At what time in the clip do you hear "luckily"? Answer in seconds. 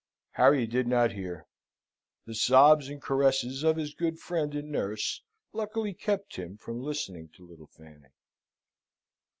5.53-5.93